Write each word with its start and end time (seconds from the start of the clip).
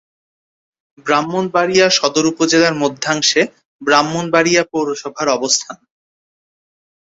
ব্রাহ্মণবাড়িয়া 1.05 1.87
সদর 1.97 2.25
উপজেলার 2.31 2.75
মধ্যাংশে 2.83 3.41
ব্রাহ্মণবাড়িয়া 3.81 4.63
পৌরসভার 4.71 5.27
অবস্থান। 5.29 5.77